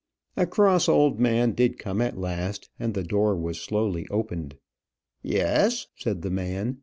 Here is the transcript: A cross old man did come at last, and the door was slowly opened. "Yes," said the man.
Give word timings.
A 0.35 0.47
cross 0.47 0.89
old 0.89 1.19
man 1.19 1.51
did 1.51 1.77
come 1.77 2.01
at 2.01 2.17
last, 2.17 2.71
and 2.79 2.95
the 2.95 3.03
door 3.03 3.35
was 3.35 3.61
slowly 3.61 4.07
opened. 4.09 4.57
"Yes," 5.21 5.85
said 5.95 6.23
the 6.23 6.31
man. 6.31 6.79